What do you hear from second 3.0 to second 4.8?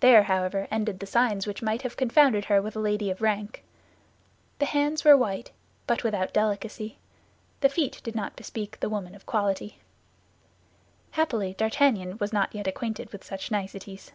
of rank. The